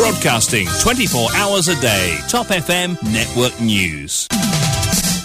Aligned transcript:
Broadcasting 0.00 0.66
24 0.66 1.28
hours 1.36 1.68
a 1.68 1.74
day. 1.74 2.16
Top 2.30 2.50
FM 2.50 2.96
Network 3.12 3.52
News. 3.60 4.26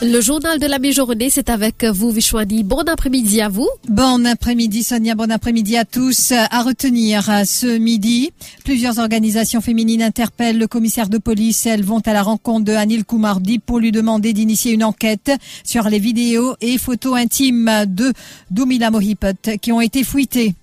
Le 0.01 0.19
journal 0.19 0.59
de 0.59 0.67
la 0.67 0.79
mi-journée, 0.79 1.29
c'est 1.29 1.49
avec 1.49 1.85
vous, 1.85 2.11
Vishwani. 2.11 2.65
Bon 2.65 2.83
après-midi 2.85 3.39
à 3.39 3.47
vous. 3.47 3.69
Bon 3.87 4.25
après-midi, 4.25 4.83
Sonia. 4.83 5.15
Bon 5.15 5.31
après-midi 5.31 5.77
à 5.77 5.85
tous. 5.85 6.33
À 6.33 6.61
retenir 6.61 7.23
ce 7.45 7.77
midi, 7.77 8.31
plusieurs 8.65 8.99
organisations 8.99 9.61
féminines 9.61 10.01
interpellent 10.01 10.59
le 10.59 10.67
commissaire 10.67 11.07
de 11.07 11.19
police. 11.19 11.65
Elles 11.65 11.85
vont 11.85 12.01
à 12.05 12.11
la 12.11 12.21
rencontre 12.21 12.65
de 12.65 12.73
Anil 12.73 13.05
Kumardi 13.05 13.59
pour 13.59 13.79
lui 13.79 13.93
demander 13.93 14.33
d'initier 14.33 14.73
une 14.73 14.83
enquête 14.83 15.31
sur 15.63 15.87
les 15.87 15.99
vidéos 15.99 16.57
et 16.59 16.77
photos 16.77 17.15
intimes 17.15 17.85
de 17.87 18.11
Doumila 18.51 18.91
Mohipet 18.91 19.57
qui 19.61 19.71
ont 19.71 19.79
été 19.79 20.03
fouillées. 20.03 20.53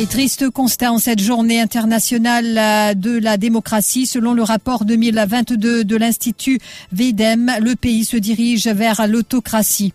Et 0.00 0.06
triste 0.06 0.48
constat 0.48 0.92
en 0.92 0.98
cette 0.98 1.20
journée 1.20 1.60
internationale 1.60 2.98
de 2.98 3.18
la 3.18 3.36
démocratie. 3.36 4.06
Selon 4.06 4.32
le 4.32 4.42
rapport 4.42 4.86
2022 4.86 5.84
de 5.84 5.96
l'Institut 5.96 6.58
VEDEM, 6.90 7.52
le 7.60 7.76
pays 7.76 8.06
se 8.06 8.16
dirige 8.16 8.66
vers 8.66 9.06
l'autocratie. 9.06 9.92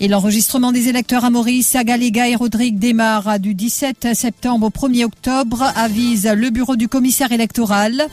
Et 0.00 0.08
l'enregistrement 0.08 0.72
des 0.72 0.88
électeurs 0.88 1.24
à 1.24 1.30
Maurice, 1.30 1.76
Agalega 1.76 2.28
et 2.28 2.34
Rodrigue 2.34 2.80
démarre 2.80 3.38
du 3.38 3.54
17 3.54 4.08
septembre 4.14 4.66
au 4.66 4.70
1er 4.70 5.04
octobre, 5.04 5.72
avise 5.76 6.26
le 6.26 6.50
bureau 6.50 6.74
du 6.74 6.88
commissaire 6.88 7.30
électoral. 7.30 8.08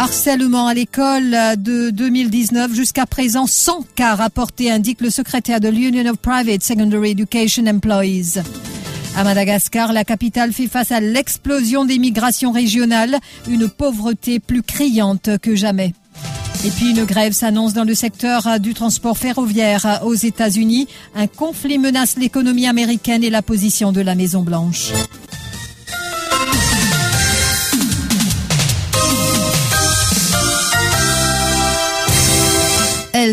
Harcèlement 0.00 0.66
à 0.66 0.74
l'école 0.74 1.30
de 1.58 1.90
2019 1.90 2.74
jusqu'à 2.74 3.06
présent 3.06 3.46
100 3.46 3.84
cas 3.94 4.16
rapportés, 4.16 4.68
indique 4.68 5.00
le 5.00 5.10
secrétaire 5.10 5.60
de 5.60 5.68
l'Union 5.68 6.10
of 6.10 6.16
Private 6.16 6.64
Secondary 6.64 7.12
Education 7.12 7.68
Employees. 7.68 8.40
À 9.16 9.24
Madagascar, 9.24 9.94
la 9.94 10.04
capitale 10.04 10.52
fait 10.52 10.68
face 10.68 10.92
à 10.92 11.00
l'explosion 11.00 11.86
des 11.86 11.98
migrations 11.98 12.52
régionales, 12.52 13.16
une 13.48 13.66
pauvreté 13.66 14.40
plus 14.40 14.62
criante 14.62 15.38
que 15.40 15.54
jamais. 15.54 15.94
Et 16.66 16.70
puis 16.70 16.90
une 16.90 17.04
grève 17.04 17.32
s'annonce 17.32 17.72
dans 17.72 17.84
le 17.84 17.94
secteur 17.94 18.60
du 18.60 18.74
transport 18.74 19.16
ferroviaire 19.16 20.00
aux 20.04 20.14
États-Unis. 20.14 20.86
Un 21.14 21.28
conflit 21.28 21.78
menace 21.78 22.18
l'économie 22.18 22.66
américaine 22.66 23.24
et 23.24 23.30
la 23.30 23.40
position 23.40 23.90
de 23.90 24.02
la 24.02 24.14
Maison 24.14 24.42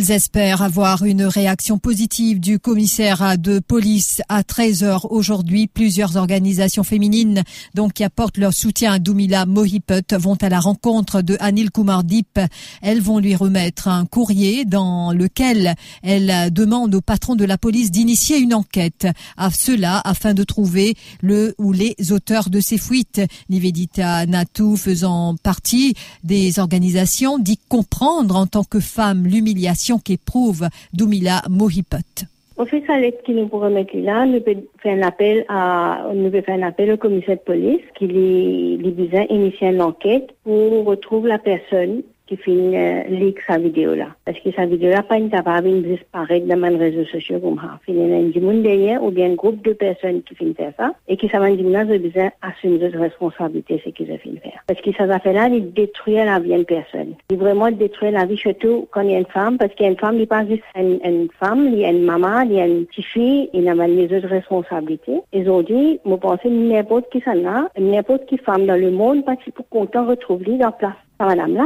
Elles 0.04 0.12
espèrent 0.12 0.62
avoir 0.62 1.06
une 1.06 1.24
réaction 1.24 1.78
positive 1.78 2.42
du 2.42 2.60
commissaire 2.60 3.38
de 3.38 3.60
police 3.60 4.22
à 4.28 4.42
13h 4.42 5.08
aujourd'hui. 5.10 5.68
Plusieurs 5.68 6.18
organisations 6.18 6.84
féminines 6.84 7.44
donc 7.74 7.94
qui 7.94 8.04
apportent 8.04 8.38
leur 8.38 8.54
soutien 8.54 8.92
à 8.92 9.00
Doumila 9.00 9.46
Mohipet 9.46 10.04
vont 10.20 10.36
à 10.42 10.50
la 10.50 10.60
rencontre 10.60 11.22
de 11.22 11.38
Anil 11.40 11.72
Kumardip. 11.72 12.38
Elles 12.82 13.00
vont 13.00 13.20
lui 13.20 13.34
remettre 13.34 13.88
un 13.88 14.06
courrier 14.06 14.66
dans 14.66 15.14
lequel 15.14 15.74
elles 16.02 16.52
demandent 16.52 16.96
au 16.96 17.02
patron 17.02 17.36
de 17.36 17.46
la 17.46 17.58
police 17.58 17.90
d'initier 17.90 18.40
une 18.40 18.54
enquête 18.54 19.08
à 19.38 19.52
cela 19.52 20.02
afin 20.04 20.34
de 20.34 20.44
trouver 20.44 20.96
le 21.22 21.56
ou 21.58 21.72
les 21.72 21.96
auteurs 22.12 22.50
de 22.50 22.60
ces 22.60 22.78
fuites. 22.78 23.22
Nivedita 23.50 24.26
Natu 24.26 24.76
faisant 24.76 25.38
partie 25.42 25.94
des 26.26 26.60
organisations 26.60 27.40
dit 27.40 27.60
comprendre 27.70 28.36
en 28.36 28.48
tant 28.48 28.66
que 28.66 28.82
femme 28.82 29.26
l'humiliation 29.26 29.93
qu'éprouve 30.00 30.68
Doumila 30.94 31.42
Mohipet. 31.50 32.28
On 32.56 32.66
fait 32.66 32.84
sa 32.86 33.00
lettre 33.00 33.24
qui 33.24 33.34
nous 33.34 33.48
pourrait 33.48 33.72
mettre 33.72 33.98
là, 33.98 34.26
nous 34.28 34.40
peut 34.40 34.56
faire 34.82 34.96
un 34.96 35.02
appel 35.02 35.44
à, 35.50 36.06
nous 36.14 36.30
peut 36.30 36.42
faire 36.42 36.60
un 36.60 36.68
appel 36.68 36.92
au 36.92 36.98
commissaire 36.98 37.38
de 37.38 37.42
police 37.42 37.82
qui 37.98 38.06
les, 38.06 38.78
les 38.78 38.92
besoin 38.92 39.26
initier 39.30 39.70
une 39.70 39.82
enquête 39.82 40.30
pour 40.44 40.86
retrouver 40.86 41.30
la 41.30 41.40
personne 41.40 42.04
qui 42.28 42.38
fait 42.38 42.52
euh, 42.52 43.04
leak 43.10 43.40
sa 43.48 43.58
vidéo 43.58 43.96
là. 43.96 44.08
Parce 44.26 44.40
que 44.40 44.52
sa 44.52 44.66
vidéo 44.66 44.90
là, 44.90 45.04
pas 45.04 45.18
une 45.18 45.30
capable 45.30 45.70
de 45.70 45.96
disparaître 45.96 46.46
dans 46.46 46.70
les 46.70 46.78
réseaux 46.78 47.06
sociaux 47.06 47.40
comme 47.40 47.58
ça. 47.58 47.80
Il 47.88 47.96
y 47.96 48.02
a 48.02 48.54
derrière 48.54 49.04
ou 49.04 49.12
bien 49.12 49.32
un 49.32 49.36
groupe 49.36 49.64
de 49.64 49.74
personnes 49.74 50.22
qui 50.24 50.36
font 50.36 50.54
faire 50.54 50.74
ça 50.78 50.94
et 51.08 51.18
qui 51.18 51.28
savent 51.30 51.56
dire 51.56 51.70
là, 51.70 51.86
besoin 51.86 52.32
assumer 52.42 52.78
de 52.78 52.98
responsabilité 52.98 53.82
ce 53.84 53.90
qu'ils 53.90 54.12
ont 54.12 54.18
faire. 54.18 54.64
Parce 54.68 54.82
que 54.82 54.92
ça 54.94 55.20
fait 55.20 55.34
là, 55.34 55.48
il 55.48 55.74
détruit 55.74 56.16
la 56.16 56.40
vie 56.40 56.54
d'une 56.54 56.66
personne. 56.66 57.16
Il 57.30 57.38
vraiment 57.38 57.72
détruire 57.72 58.12
la 58.12 58.26
vie 58.26 58.38
surtout 58.38 58.88
quand 58.92 59.02
il 59.02 59.12
y 59.12 59.16
a 59.16 59.20
une 59.20 59.26
femme 59.26 59.58
parce 59.58 59.74
qu'il 59.74 59.86
y 59.86 59.90
a 59.90 59.92
une 59.92 59.98
femme, 59.98 60.18
n'est 60.18 60.26
pas 60.26 60.46
juste 60.46 60.64
une, 60.76 61.00
une, 61.04 61.28
femme, 61.40 61.68
il 61.68 61.80
y 61.80 61.86
a 61.86 61.90
une 61.90 62.04
maman, 62.04 62.42
il 62.42 62.54
y 62.54 62.62
a 62.62 62.68
une 62.68 62.86
petite 62.86 63.06
fille, 63.06 63.50
il 63.54 63.64
y 63.64 63.70
a 63.70 63.88
les 63.88 64.06
autres 64.16 64.28
responsabilités. 64.28 65.20
Ils 65.34 65.50
ont 65.50 65.62
dit, 65.62 66.00
moi 66.06 66.18
pensez 66.18 66.50
n'importe 66.50 67.10
qui 67.12 67.22
ça 67.22 67.36
là, 67.36 67.70
n'importe 67.78 68.26
qui 68.28 68.38
femme 68.38 68.66
dans 68.66 68.80
le 68.80 68.92
monde 68.92 69.26
parce 69.26 69.44
qu'il 69.44 69.54
faut 69.54 69.66
content 69.70 70.06
retrouver 70.06 70.58
dans 70.58 70.72
place. 70.72 70.94
Madame 71.20 71.56
là. 71.56 71.66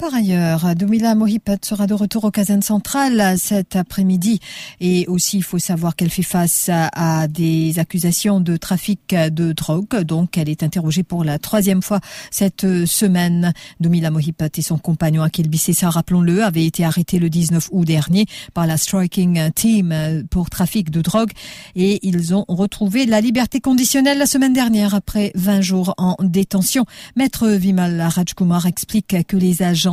Par 0.00 0.14
ailleurs, 0.14 0.74
Domila 0.76 1.14
Mohipet 1.14 1.58
sera 1.62 1.86
de 1.86 1.92
retour 1.92 2.24
au 2.24 2.30
caserne 2.30 2.62
centrale 2.62 3.34
cet 3.36 3.76
après-midi 3.76 4.40
et 4.80 5.06
aussi 5.08 5.36
il 5.36 5.42
faut 5.42 5.58
savoir 5.58 5.94
qu'elle 5.94 6.08
fait 6.08 6.22
face 6.22 6.70
à, 6.72 7.28
des 7.28 7.78
accusations 7.78 8.40
de 8.40 8.56
trafic 8.56 9.14
de 9.14 9.52
drogue. 9.52 10.00
Donc 10.04 10.38
elle 10.38 10.48
est 10.48 10.62
interrogée 10.62 11.02
pour 11.02 11.22
la 11.22 11.38
troisième 11.38 11.82
fois 11.82 12.00
cette 12.30 12.86
semaine. 12.86 13.52
Domila 13.78 14.10
Mohipet 14.10 14.48
et 14.56 14.62
son 14.62 14.78
compagnon 14.78 15.22
Akil 15.22 15.50
Bissessa, 15.50 15.90
rappelons-le, 15.90 16.42
avaient 16.44 16.64
été 16.64 16.82
arrêtés 16.82 17.18
le 17.18 17.28
19 17.28 17.68
août 17.70 17.84
dernier 17.84 18.24
par 18.54 18.66
la 18.66 18.78
Striking 18.78 19.50
Team 19.52 20.24
pour 20.30 20.48
trafic 20.48 20.88
de 20.88 21.02
drogue 21.02 21.32
et 21.76 22.00
ils 22.08 22.34
ont 22.34 22.46
retrouvé 22.48 23.04
la 23.04 23.20
liberté 23.20 23.60
conditionnelle 23.60 24.16
la 24.16 24.26
semaine 24.26 24.54
dernière 24.54 24.94
après 24.94 25.30
20 25.34 25.60
jours 25.60 25.94
en 25.98 26.16
détention. 26.22 26.86
Maître 27.16 27.48
Vimal 27.48 28.00
Rajkumar 28.00 28.64
explique 28.64 29.14
que 29.26 29.36
les 29.36 29.62
agents 29.62 29.89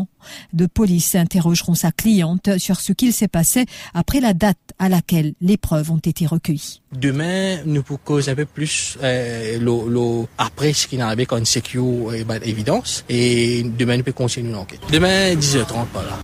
de 0.54 0.66
police 0.66 1.16
interrogeront 1.16 1.76
sa 1.76 1.92
cliente 1.92 2.58
sur 2.58 2.80
ce 2.80 2.94
qu'il 2.94 3.14
s'est 3.14 3.28
passé 3.28 3.66
après 3.94 4.20
la 4.20 4.34
date 4.34 4.58
à 4.80 4.90
laquelle 4.90 5.34
les 5.42 5.58
preuves 5.58 5.92
ont 5.92 5.98
été 5.98 6.26
recueilles. 6.26 6.82
Demain, 6.92 7.58
nous 7.66 7.84
pour 7.84 8.02
causer 8.04 8.32
un 8.32 8.36
peu 8.36 8.46
plus 8.46 8.98
euh, 9.02 10.26
après 10.38 10.74
ce 10.74 10.88
qui 10.88 10.98
est 10.98 11.02
arrivé 11.02 11.26
comme 11.26 11.46
secure 11.46 12.14
et 12.14 12.26
évidence. 12.44 13.04
Et 13.10 13.64
demain, 13.64 13.98
nous 13.98 14.04
peut 14.04 14.12
continuer 14.12 14.52
l'enquête. 14.52 14.82
Demain, 14.92 15.34
10h30, 15.36 15.86
voilà. 15.94 16.20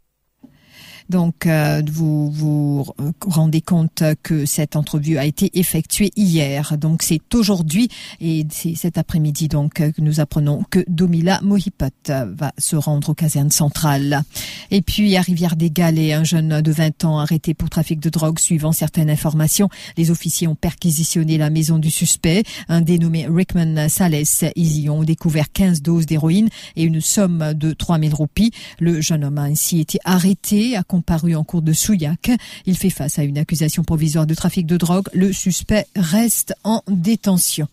Donc, 1.09 1.45
euh, 1.45 1.81
vous 1.91 2.31
vous 2.31 2.85
rendez 3.25 3.61
compte 3.61 4.03
que 4.23 4.45
cette 4.45 4.75
entrevue 4.75 5.17
a 5.17 5.25
été 5.25 5.57
effectuée 5.59 6.11
hier. 6.15 6.77
Donc, 6.77 7.03
c'est 7.03 7.21
aujourd'hui 7.33 7.89
et 8.19 8.45
c'est 8.49 8.75
cet 8.75 8.97
après-midi 8.97 9.47
donc 9.47 9.73
que 9.73 10.01
nous 10.01 10.19
apprenons 10.19 10.63
que 10.69 10.83
Domila 10.87 11.39
Mohipot 11.41 11.85
va 12.07 12.53
se 12.57 12.75
rendre 12.75 13.09
aux 13.09 13.13
casernes 13.13 13.51
centrales. 13.51 14.23
Et 14.71 14.81
puis, 14.81 15.15
à 15.15 15.21
Rivière-des-Galets, 15.21 16.13
un 16.13 16.23
jeune 16.23 16.61
de 16.61 16.71
20 16.71 17.05
ans 17.05 17.19
arrêté 17.19 17.53
pour 17.53 17.69
trafic 17.69 17.99
de 17.99 18.09
drogue 18.09 18.39
suivant 18.39 18.71
certaines 18.71 19.09
informations. 19.09 19.69
Les 19.97 20.11
officiers 20.11 20.47
ont 20.47 20.55
perquisitionné 20.55 21.37
la 21.37 21.49
maison 21.49 21.77
du 21.77 21.89
suspect, 21.89 22.43
un 22.69 22.81
dénommé 22.81 23.27
Rickman 23.29 23.89
Sales. 23.89 24.23
Ils 24.55 24.79
y 24.81 24.89
ont 24.89 25.03
découvert 25.03 25.51
15 25.51 25.81
doses 25.81 26.05
d'héroïne 26.05 26.49
et 26.75 26.83
une 26.83 27.01
somme 27.01 27.53
de 27.53 27.73
3000 27.73 28.13
roupies. 28.13 28.51
Le 28.79 29.01
jeune 29.01 29.23
homme 29.23 29.37
a 29.37 29.43
ainsi 29.43 29.79
été 29.79 29.99
arrêté 30.03 30.75
paru 31.01 31.35
en 31.35 31.43
cours 31.43 31.61
de 31.61 31.73
Souillac. 31.73 32.31
Il 32.65 32.77
fait 32.77 32.89
face 32.89 33.19
à 33.19 33.23
une 33.23 33.37
accusation 33.37 33.83
provisoire 33.83 34.25
de 34.25 34.33
trafic 34.33 34.65
de 34.65 34.77
drogue. 34.77 35.07
Le 35.13 35.33
suspect 35.33 35.87
reste 35.95 36.53
en 36.63 36.81
détention. 36.87 37.67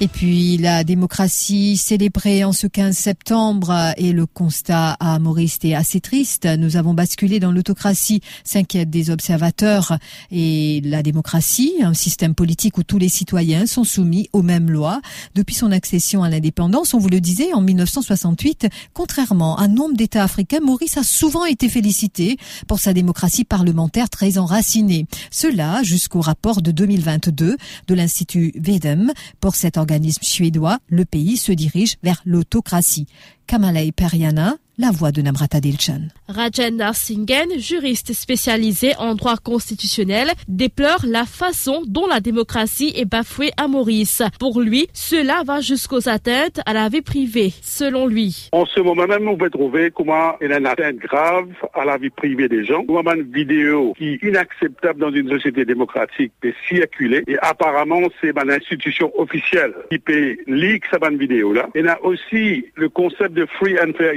Et 0.00 0.06
puis 0.06 0.58
la 0.58 0.84
démocratie 0.84 1.76
célébrée 1.76 2.44
en 2.44 2.52
ce 2.52 2.68
15 2.68 2.96
septembre 2.96 3.92
et 3.96 4.12
le 4.12 4.26
constat 4.26 4.92
à 5.00 5.18
Maurice 5.18 5.58
est 5.64 5.74
assez 5.74 6.00
triste. 6.00 6.46
Nous 6.46 6.76
avons 6.76 6.94
basculé 6.94 7.40
dans 7.40 7.50
l'autocratie, 7.50 8.20
s'inquiètent 8.44 8.90
des 8.90 9.10
observateurs. 9.10 9.98
Et 10.30 10.80
la 10.84 11.02
démocratie, 11.02 11.72
un 11.82 11.94
système 11.94 12.36
politique 12.36 12.78
où 12.78 12.84
tous 12.84 12.98
les 12.98 13.08
citoyens 13.08 13.66
sont 13.66 13.82
soumis 13.82 14.28
aux 14.32 14.42
mêmes 14.42 14.70
lois. 14.70 15.00
Depuis 15.34 15.56
son 15.56 15.72
accession 15.72 16.22
à 16.22 16.30
l'indépendance, 16.30 16.94
on 16.94 16.98
vous 16.98 17.08
le 17.08 17.20
disait, 17.20 17.52
en 17.52 17.60
1968, 17.60 18.68
contrairement 18.94 19.56
à 19.56 19.66
nombre 19.66 19.96
d'États 19.96 20.22
africains, 20.22 20.60
Maurice 20.60 20.96
a 20.96 21.02
souvent 21.02 21.44
été 21.44 21.68
félicité 21.68 22.36
pour 22.68 22.78
sa 22.78 22.92
démocratie 22.92 23.44
parlementaire 23.44 24.08
très 24.10 24.38
enracinée. 24.38 25.06
Cela 25.32 25.82
jusqu'au 25.82 26.20
rapport 26.20 26.62
de 26.62 26.70
2022 26.70 27.56
de 27.88 27.94
l'Institut 27.94 28.52
Vedem 28.54 29.12
pour 29.40 29.56
cette 29.56 29.76
organisme 29.88 30.22
suédois, 30.22 30.78
le 30.88 31.06
pays 31.06 31.38
se 31.38 31.52
dirige 31.52 31.96
vers 32.02 32.20
l'autocratie. 32.26 33.06
Kamalei 33.46 33.90
Periana, 33.90 34.56
la 34.78 34.92
voix 34.92 35.10
de 35.10 35.20
Namrata 35.22 35.58
Dilchan. 35.60 36.02
Rajendra 36.28 36.92
Singhen, 36.92 37.58
juriste 37.58 38.12
spécialisé 38.12 38.92
en 38.98 39.16
droit 39.16 39.36
constitutionnel, 39.36 40.28
déplore 40.46 41.04
la 41.04 41.24
façon 41.24 41.82
dont 41.86 42.06
la 42.06 42.20
démocratie 42.20 42.92
est 42.94 43.04
bafouée 43.04 43.50
à 43.56 43.66
Maurice. 43.66 44.22
Pour 44.38 44.60
lui, 44.60 44.86
cela 44.92 45.42
va 45.44 45.60
jusqu'aux 45.60 46.08
atteintes 46.08 46.60
à 46.64 46.74
la 46.74 46.88
vie 46.88 47.02
privée, 47.02 47.52
selon 47.62 48.06
lui. 48.06 48.48
En 48.52 48.66
ce 48.66 48.78
moment 48.78 49.06
même, 49.06 49.26
on 49.26 49.36
peut 49.36 49.50
trouver 49.50 49.90
comment 49.90 50.34
il 50.40 50.50
y 50.50 50.52
a 50.52 50.58
une 50.58 50.66
atteinte 50.66 50.98
grave 50.98 51.48
à 51.74 51.84
la 51.84 51.98
vie 51.98 52.10
privée 52.10 52.48
des 52.48 52.64
gens. 52.64 52.84
Comment 52.84 53.14
une 53.14 53.32
vidéo 53.32 53.94
qui 53.98 54.14
est 54.14 54.22
inacceptable 54.22 55.00
dans 55.00 55.12
une 55.12 55.28
société 55.28 55.64
démocratique 55.64 56.32
peut 56.40 56.54
circuler 56.68 57.24
et 57.26 57.36
apparemment 57.40 58.00
c'est 58.20 58.30
une 58.30 58.50
institution 58.50 59.12
officielle 59.18 59.74
qui 59.90 59.98
peut 59.98 60.36
leak 60.46 60.84
cette 60.90 61.02
vidéo 61.14 61.52
là. 61.52 61.68
Il 61.74 61.84
y 61.84 61.88
a 61.88 62.02
aussi 62.04 62.66
le 62.76 62.88
concept 62.88 63.32
de 63.34 63.46
free 63.46 63.76
and 63.80 63.92
fair 63.96 64.14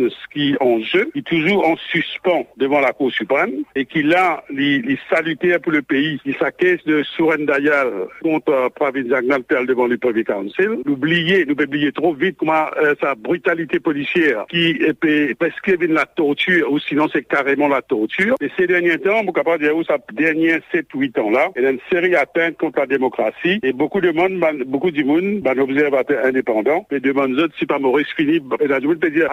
elections 0.00 0.20
qui 0.32 0.52
est 0.52 0.62
en 0.62 0.80
jeu, 0.80 1.10
qui 1.12 1.20
est 1.20 1.22
toujours 1.22 1.66
en 1.66 1.76
suspens 1.76 2.46
devant 2.56 2.80
la 2.80 2.92
Cour 2.92 3.10
suprême 3.10 3.52
et 3.74 3.84
qui 3.84 4.02
là, 4.02 4.44
les, 4.50 4.80
les 4.80 4.98
salutaires 5.08 5.60
pour 5.60 5.72
le 5.72 5.82
pays, 5.82 6.18
qui 6.22 6.32
s'acquiesce 6.34 6.84
de 6.84 7.02
Dayal 7.44 8.08
contre 8.22 8.70
Pravin 8.74 9.08
Zagnal 9.08 9.42
devant 9.66 9.86
le 9.86 9.98
Privy 9.98 10.24
Council. 10.24 10.80
N'oubliez, 10.84 11.44
nous 11.46 11.54
oublier 11.54 11.92
trop 11.92 12.14
vite 12.14 12.36
comment 12.38 12.66
euh, 12.80 12.94
sa 13.00 13.14
brutalité 13.14 13.80
policière 13.80 14.46
qui 14.50 14.78
peut 15.00 15.34
prescrire 15.38 15.78
la 15.88 16.06
torture 16.06 16.70
ou 16.70 16.78
sinon 16.78 17.08
c'est 17.12 17.26
carrément 17.26 17.68
la 17.68 17.82
torture. 17.82 18.36
Et 18.40 18.48
ces 18.56 18.66
derniers 18.66 18.98
temps, 18.98 19.24
vous 19.24 19.32
capable 19.32 19.62
de 19.62 19.68
dire 19.68 19.76
où 19.76 19.84
sa 19.84 19.98
dernière 20.12 20.60
7-8 20.72 21.20
ans 21.20 21.30
là, 21.30 21.48
il 21.56 21.62
y 21.62 21.66
a 21.66 21.70
une 21.70 21.80
série 21.90 22.10
d'atteinte 22.10 22.56
contre 22.56 22.80
la 22.80 22.86
démocratie 22.86 23.60
et 23.62 23.72
beaucoup 23.72 24.00
de 24.00 24.10
monde, 24.10 24.40
beaucoup 24.66 24.90
de 24.90 25.02
monde, 25.02 25.40
ben, 25.40 25.58
observateur 25.58 26.24
indépendant, 26.24 26.86
et 26.90 27.00
demandent 27.00 27.48
si 27.58 27.66
pas 27.66 27.78
Maurice 27.78 28.08
Philippe, 28.16 28.54
et 28.60 28.68
je 28.68 28.86
veux 28.86 28.96
dire, 28.96 29.30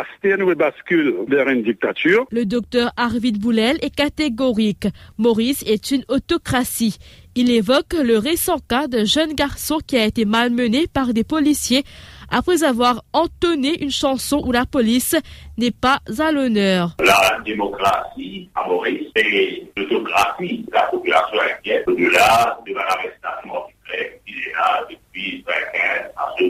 bascule 0.58 1.16
vers 1.28 1.48
une 1.48 1.64
dictature. 1.64 2.26
Le 2.32 2.46
docteur 2.46 2.92
Arvid 2.98 3.40
Boulel 3.40 3.78
est 3.82 3.96
catégorique. 3.96 4.88
Maurice 5.18 5.64
est 5.66 5.92
une 5.92 6.04
autocratie. 6.10 6.98
Il 7.36 7.52
évoque 7.52 7.94
le 7.94 8.18
récent 8.18 8.58
cas 8.68 8.88
d'un 8.88 9.06
jeune 9.06 9.34
garçon 9.34 9.78
qui 9.86 9.96
a 9.96 10.06
été 10.06 10.26
malmené 10.26 10.88
par 10.88 11.14
des 11.14 11.24
policiers 11.24 11.84
après 12.30 12.64
avoir 12.64 13.04
entonné 13.14 13.82
une 13.82 13.92
chanson 13.92 14.42
où 14.46 14.52
la 14.52 14.66
police 14.66 15.16
n'est 15.58 15.72
pas 15.72 16.00
à 16.20 16.32
l'honneur. 16.32 16.96
La 17.00 17.40
démocratie 17.46 18.50
à 18.56 18.68
Maurice, 18.68 19.08
c'est 19.16 19.64
l'autocratie. 19.78 20.66
La 20.74 20.82
population 20.84 21.38
inquiète 21.40 21.88
au-delà 21.88 22.60
de 22.68 22.74
l'arrestation 22.74 23.54
arbitraire 23.54 24.12
qui 24.26 24.34
est 24.34 24.54
là 24.54 24.88
depuis 24.90 25.44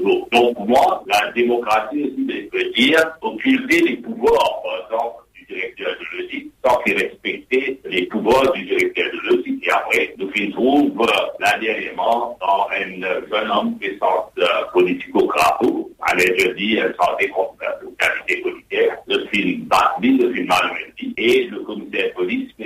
2015 0.08 0.14
à 0.14 0.14
ce 0.14 0.14
jour. 0.14 0.28
Donc 0.32 0.68
moi, 0.68 1.04
la 1.08 1.32
démocratie, 1.32 2.14
veut 2.54 2.72
dire 2.76 3.18
occulter 3.22 3.82
les 3.82 3.98
pouvoirs, 3.98 4.62
par 4.64 4.84
exemple, 4.84 5.24
du 5.36 5.46
directeur 5.54 5.94
de 6.00 6.18
l'OSI, 6.18 6.52
sans 6.66 6.78
qu'il 6.84 6.94
respecter 6.98 7.80
les 7.86 8.06
pouvoirs 8.08 8.52
du 8.54 8.64
directeur 8.66 9.06
de 9.12 9.30
l'OSI. 9.30 9.60
Et 9.64 9.72
après, 9.72 10.14
nous 10.18 10.52
trouve 10.52 11.06
là 11.40 11.58
dernièrement 11.60 12.38
dans 12.40 12.68
un 12.72 13.02
jeune 13.02 13.52
homme 13.52 13.78
puissance 13.78 14.32
politico-crapaud, 14.74 15.92
allez 16.02 16.34
je 16.38 16.50
dis, 16.52 16.80
santé 17.00 17.30
contre 17.30 17.56
la 17.62 17.74
qualité 18.00 18.42
policière, 18.42 18.98
le 19.08 19.26
film 19.28 19.62
Batman, 19.66 20.18
le 20.18 20.34
film 20.34 20.48
Malmendi, 20.48 21.14
et 21.18 21.44
le 21.46 21.60
commissaire 21.62 22.10
de 22.10 22.14
police, 22.14 22.50
qui 22.56 22.57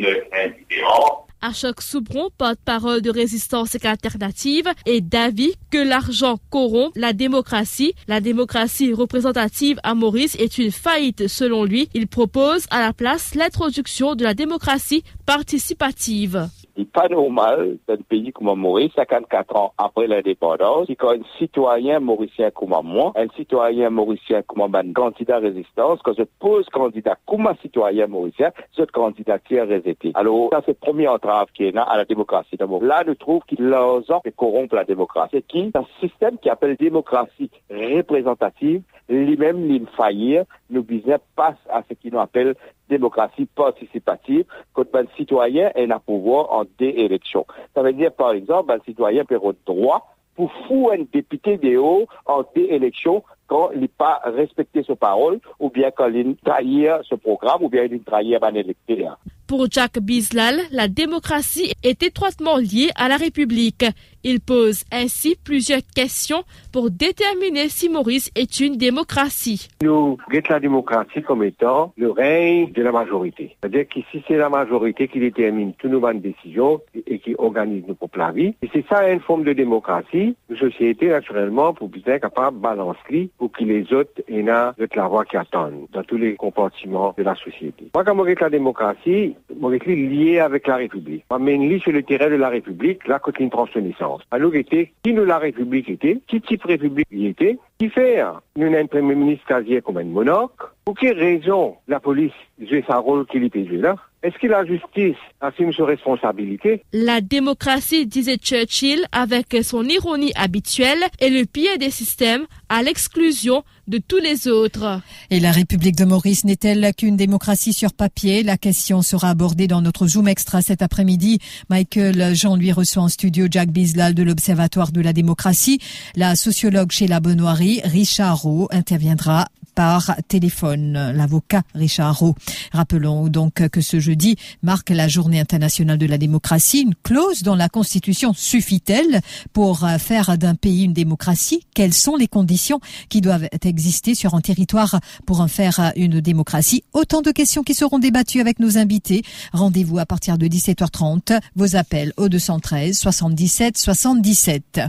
Achok 1.51 1.81
Soubron, 1.81 2.29
porte-parole 2.37 3.01
de 3.01 3.09
résistance 3.09 3.75
alternative, 3.83 4.69
est 4.85 5.01
d'avis 5.01 5.51
que 5.69 5.77
l'argent 5.77 6.39
corrompt 6.49 6.93
la 6.95 7.11
démocratie. 7.11 7.93
La 8.07 8.21
démocratie 8.21 8.93
représentative 8.93 9.77
à 9.83 9.93
Maurice 9.93 10.35
est 10.35 10.57
une 10.59 10.71
faillite 10.71 11.27
selon 11.27 11.65
lui. 11.65 11.89
Il 11.93 12.07
propose 12.07 12.67
à 12.69 12.79
la 12.79 12.93
place 12.93 13.35
l'introduction 13.35 14.15
de 14.15 14.23
la 14.23 14.33
démocratie 14.33 15.03
participative 15.25 16.47
n'est 16.77 16.85
pas 16.85 17.07
normal 17.07 17.77
dans 17.87 17.93
un 17.93 17.97
pays 17.97 18.31
comme 18.31 18.53
Maurice, 18.59 18.91
54 18.95 19.55
ans 19.55 19.73
après 19.77 20.07
l'indépendance, 20.07 20.87
qu'un 20.87 21.19
citoyen 21.37 21.99
mauricien 21.99 22.51
comme 22.51 22.75
moi, 22.83 23.11
un 23.15 23.27
citoyen 23.35 23.89
mauricien 23.89 24.41
comme 24.43 24.73
un 24.73 24.93
candidat 24.93 25.39
résistance, 25.39 25.99
quand 26.03 26.13
je 26.17 26.23
pose 26.39 26.65
candidat 26.69 27.17
comme 27.25 27.47
un 27.47 27.55
citoyen 27.61 28.07
mauricien, 28.07 28.51
ce 28.71 28.83
candidat 28.83 29.39
qui 29.39 29.55
est 29.55 29.63
rejeté. 29.63 30.11
Alors, 30.13 30.49
ça 30.51 30.61
c'est 30.65 30.71
le 30.71 30.85
premier 30.85 31.07
entrave 31.07 31.47
qui 31.53 31.65
est 31.65 31.71
là 31.71 31.83
à 31.83 31.97
la 31.97 32.05
démocratie. 32.05 32.57
Là, 32.81 33.03
nous 33.05 33.15
trouvons 33.15 33.41
qu'il 33.41 33.63
l'argent 33.65 34.21
corrompre 34.35 34.75
la 34.75 34.83
démocratie. 34.83 35.29
C'est 35.33 35.47
qui? 35.47 35.71
un 35.73 35.85
système 35.99 36.37
qui 36.37 36.49
appelle 36.49 36.75
démocratie 36.75 37.49
représentative, 37.69 38.81
lui-même, 39.09 39.85
faillir, 39.97 40.45
nous 40.69 40.83
business 40.83 41.19
passe 41.35 41.57
à 41.69 41.83
ce 41.87 41.93
qu'il 41.93 42.13
nous 42.13 42.19
appelle 42.19 42.55
démocratie 42.89 43.47
participative, 43.55 44.45
quand 44.73 44.95
un 44.95 45.05
citoyen 45.15 45.71
est 45.75 45.89
à 45.89 45.99
pouvoir 45.99 46.51
en 46.53 46.60
des 46.79 46.89
élections. 46.89 47.45
Ça 47.73 47.81
veut 47.81 47.93
dire, 47.93 48.11
par 48.11 48.31
exemple, 48.31 48.71
un 48.71 48.79
citoyen 48.85 49.25
peut 49.25 49.35
avoir 49.35 49.53
droit 49.65 50.15
pour 50.35 50.51
fou 50.67 50.89
un 50.91 51.03
député 51.11 51.57
de 51.57 51.77
haut 51.77 52.07
en 52.25 52.43
des 52.55 52.67
élections 52.69 53.23
quand 53.47 53.71
il 53.75 53.81
n'a 53.81 53.87
pas 53.97 54.21
respecté 54.23 54.81
sa 54.81 54.95
parole, 54.95 55.41
ou 55.59 55.69
bien 55.69 55.91
quand 55.91 56.07
il 56.07 56.37
trahir 56.37 57.01
ce 57.03 57.15
programme, 57.15 57.63
ou 57.63 57.69
bien 57.69 57.83
il 57.83 58.01
trahir 58.01 58.41
un 58.43 58.53
électeur. 58.53 59.19
Pour 59.45 59.67
Jack 59.69 59.99
Bislal, 59.99 60.61
la 60.71 60.87
démocratie 60.87 61.73
est 61.83 62.01
étroitement 62.01 62.55
liée 62.55 62.89
à 62.95 63.09
la 63.09 63.17
République. 63.17 63.83
Il 64.23 64.39
pose 64.39 64.83
ainsi 64.91 65.35
plusieurs 65.43 65.81
questions 65.95 66.43
pour 66.71 66.91
déterminer 66.91 67.69
si 67.69 67.89
Maurice 67.89 68.31
est 68.35 68.59
une 68.59 68.77
démocratie. 68.77 69.67
Nous 69.81 70.17
regardons 70.27 70.47
la 70.49 70.59
démocratie 70.59 71.21
comme 71.21 71.43
étant 71.43 71.93
le 71.97 72.11
règne 72.11 72.71
de 72.71 72.81
la 72.83 72.91
majorité. 72.91 73.55
C'est-à-dire 73.59 73.87
que 73.87 73.99
si 74.11 74.23
c'est 74.27 74.37
la 74.37 74.49
majorité 74.49 75.07
qui 75.07 75.19
détermine 75.19 75.73
toutes 75.73 75.91
nos 75.91 75.99
bonnes 75.99 76.21
décisions 76.21 76.81
et 77.07 77.19
qui 77.19 77.35
organise 77.37 77.83
nos 77.87 77.95
propres 77.95 78.31
vie, 78.31 78.53
et 78.61 78.69
c'est 78.71 78.85
ça 78.87 79.09
une 79.09 79.19
forme 79.21 79.43
de 79.43 79.53
démocratie, 79.53 80.35
une 80.49 80.57
société 80.57 81.09
naturellement 81.09 81.73
pour 81.73 81.89
bien 81.89 82.19
capable 82.19 82.57
de 82.57 82.61
balancer 82.61 83.29
pour 83.37 83.51
que 83.51 83.63
les 83.63 83.91
autres 83.91 84.21
aient 84.27 84.43
la 84.43 85.07
voix 85.07 85.25
qui 85.25 85.37
attendent 85.37 85.87
dans 85.91 86.03
tous 86.03 86.17
les 86.17 86.35
comportements 86.35 87.15
de 87.17 87.23
la 87.23 87.35
société. 87.35 87.89
Moi, 87.93 88.03
quand 88.03 88.25
je 88.25 88.35
la 88.39 88.49
démocratie, 88.49 89.35
est 89.63 89.95
lié 89.95 90.39
avec 90.39 90.67
la 90.67 90.75
République. 90.75 91.25
On 91.29 91.39
mène 91.39 91.79
sur 91.79 91.91
le 91.91 92.03
terrain 92.03 92.29
de 92.29 92.35
la 92.35 92.49
République, 92.49 93.07
là, 93.07 93.19
quand 93.19 93.31
il 93.39 93.49
prend 93.49 93.65
son. 93.67 93.81
Alors, 94.31 94.55
était, 94.55 94.93
qui 95.03 95.13
nous 95.13 95.25
la 95.25 95.37
République 95.37 95.89
était, 95.89 96.19
qui 96.27 96.41
type 96.41 96.63
République 96.63 97.07
il 97.11 97.27
était, 97.27 97.57
qui 97.79 97.89
fait, 97.89 98.21
nous 98.55 98.73
un 98.73 98.85
Premier 98.85 99.15
ministre 99.15 99.45
quasi 99.47 99.81
comme 99.81 99.97
un 99.97 100.03
monarque. 100.03 100.61
Pour 100.85 100.95
quelle 100.95 101.17
raison 101.17 101.75
la 101.87 101.99
police 101.99 102.33
joue 102.59 102.81
sa 102.87 102.97
rôle 102.97 103.25
qu'il 103.25 103.49
peut 103.49 103.65
jouer 103.65 103.77
là? 103.77 103.95
Est-ce 104.23 104.37
que 104.37 104.47
la 104.47 104.63
justice 104.65 105.17
assume 105.39 105.73
ses 105.73 105.81
responsabilités? 105.81 106.83
La 106.93 107.21
démocratie, 107.21 108.05
disait 108.05 108.37
Churchill, 108.37 109.03
avec 109.11 109.47
son 109.63 109.83
ironie 109.85 110.31
habituelle, 110.35 111.03
est 111.19 111.29
le 111.29 111.45
pied 111.45 111.77
des 111.79 111.89
systèmes 111.89 112.45
à 112.69 112.83
l'exclusion 112.83 113.63
de 113.91 113.97
tous 113.97 114.19
les 114.19 114.47
autres. 114.47 115.01
Et 115.29 115.41
la 115.41 115.51
République 115.51 115.97
de 115.97 116.05
Maurice 116.05 116.45
n'est-elle 116.45 116.93
qu'une 116.95 117.17
démocratie 117.17 117.73
sur 117.73 117.91
papier? 117.91 118.41
La 118.41 118.57
question 118.57 119.01
sera 119.01 119.29
abordée 119.29 119.67
dans 119.67 119.81
notre 119.81 120.07
Zoom 120.07 120.29
Extra 120.29 120.61
cet 120.61 120.81
après-midi. 120.81 121.39
Michael 121.69 122.33
Jean 122.33 122.55
lui 122.55 122.71
reçoit 122.71 123.03
en 123.03 123.09
studio 123.09 123.47
Jack 123.51 123.69
Bislal 123.69 124.13
de 124.13 124.23
l'Observatoire 124.23 124.93
de 124.93 125.01
la 125.01 125.11
démocratie. 125.11 125.79
La 126.15 126.37
sociologue 126.37 126.91
chez 126.91 127.07
la 127.07 127.19
Benoîrie, 127.19 127.81
Richard 127.83 128.41
Roux, 128.41 128.69
interviendra 128.71 129.49
par 129.75 130.15
téléphone. 130.27 131.11
L'avocat 131.13 131.63
Richard 131.73 132.19
Roux. 132.19 132.35
Rappelons 132.71 133.27
donc 133.27 133.67
que 133.69 133.81
ce 133.81 133.99
jeudi 133.99 134.35
marque 134.63 134.89
la 134.89 135.07
journée 135.07 135.39
internationale 135.39 135.97
de 135.97 136.05
la 136.05 136.17
démocratie. 136.17 136.81
Une 136.81 136.95
clause 136.95 137.43
dans 137.43 137.55
la 137.55 137.69
Constitution 137.69 138.33
suffit-elle 138.33 139.21
pour 139.53 139.87
faire 139.99 140.37
d'un 140.37 140.55
pays 140.55 140.83
une 140.83 140.93
démocratie? 140.93 141.65
Quelles 141.73 141.93
sont 141.93 142.15
les 142.15 142.27
conditions 142.27 142.79
qui 143.09 143.21
doivent 143.21 143.47
exister 143.63 144.15
sur 144.15 144.35
un 144.35 144.41
territoire 144.41 144.99
pour 145.25 145.41
en 145.41 145.47
faire 145.47 145.91
une 145.95 146.21
démocratie? 146.21 146.83
Autant 146.93 147.21
de 147.21 147.31
questions 147.31 147.63
qui 147.63 147.73
seront 147.73 147.99
débattues 147.99 148.41
avec 148.41 148.59
nos 148.59 148.77
invités. 148.77 149.23
Rendez-vous 149.53 149.99
à 149.99 150.05
partir 150.05 150.37
de 150.37 150.47
17h30. 150.47 151.39
Vos 151.55 151.75
appels 151.75 152.13
au 152.17 152.29
213 152.29 152.97
77 152.97 153.77
77. 153.77 154.81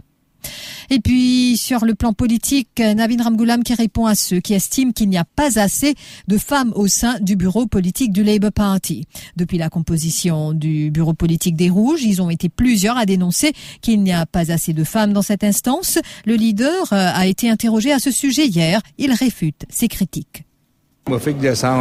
Et 0.91 1.01
puis, 1.01 1.57
sur 1.57 1.85
le 1.85 1.95
plan 1.95 2.13
politique, 2.13 2.81
Navin 2.81 3.23
Ramgoulam 3.23 3.63
qui 3.63 3.75
répond 3.75 4.07
à 4.07 4.15
ceux 4.15 4.41
qui 4.41 4.55
estiment 4.55 4.93
qu'il 4.93 5.09
n'y 5.09 5.19
a 5.19 5.25
pas 5.25 5.59
assez 5.59 5.95
de 6.29 6.39
femmes 6.39 6.73
au 6.75 6.87
sein 6.87 7.19
du 7.21 7.37
bureau 7.37 7.67
politique 7.67 8.13
du 8.13 8.23
Labour 8.25 8.53
Party. 8.53 9.07
Depuis 9.37 9.59
la 9.59 9.71
composition 9.71 10.53
du 10.53 10.91
bureau 10.91 11.15
politique 11.15 11.57
des 11.57 11.71
Rouges, 11.71 12.03
ils 12.03 12.21
ont 12.23 12.31
été 12.31 12.49
plusieurs 12.49 12.97
à 12.97 13.07
dénoncer 13.07 13.53
qu'il 13.81 14.03
n'y 14.03 14.13
a 14.13 14.27
pas 14.27 14.51
assez 14.53 14.73
de 14.73 14.85
femmes 14.85 15.13
dans 15.13 15.23
cette 15.23 15.45
instance. 15.45 15.99
Le 16.25 16.35
leader 16.35 16.93
euh, 16.93 17.11
a 17.15 17.27
été 17.27 17.51
interrogé 17.51 17.93
à 17.93 17.99
ce 17.99 18.11
sujet 18.11 18.47
hier. 18.47 18.81
Il 18.99 19.13
réfute 19.13 19.65
ces 19.69 19.89
critiques. 19.89 20.45